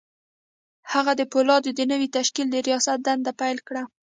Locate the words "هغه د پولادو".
0.91-1.71